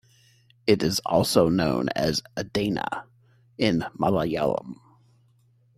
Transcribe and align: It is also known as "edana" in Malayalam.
It 0.65 0.81
is 0.81 0.99
also 1.05 1.47
known 1.47 1.89
as 1.89 2.23
"edana" 2.35 3.03
in 3.59 3.85
Malayalam. 3.99 4.77